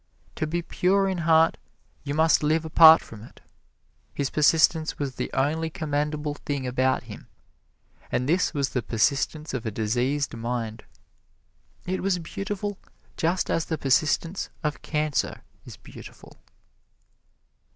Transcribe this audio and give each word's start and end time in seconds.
To 0.37 0.47
be 0.47 0.63
pure 0.63 1.07
in 1.07 1.19
heart 1.29 1.57
you 2.03 2.15
must 2.15 2.41
live 2.41 2.65
apart 2.65 3.03
from 3.03 3.21
it. 3.21 3.39
His 4.15 4.31
persistence 4.31 4.97
was 4.97 5.13
the 5.13 5.31
only 5.31 5.69
commendable 5.69 6.33
thing 6.33 6.65
about 6.65 7.03
him, 7.03 7.27
and 8.11 8.27
this 8.27 8.51
was 8.51 8.69
the 8.69 8.81
persistence 8.81 9.53
of 9.53 9.63
a 9.63 9.69
diseased 9.69 10.33
mind. 10.35 10.85
It 11.85 12.01
was 12.01 12.17
beautiful 12.17 12.79
just 13.15 13.51
as 13.51 13.65
the 13.65 13.77
persistence 13.77 14.49
of 14.63 14.81
cancer 14.81 15.43
is 15.67 15.77
beautiful. 15.77 16.39